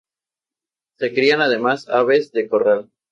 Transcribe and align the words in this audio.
Se 0.97 1.13
crían 1.13 1.41
además 1.41 1.87
aves 1.87 2.31
de 2.31 2.49
corral. 2.49 2.89